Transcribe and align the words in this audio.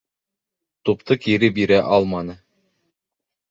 Тупты 0.89 1.17
кире 1.27 1.51
бирә 1.59 1.79
алманы 1.99 2.39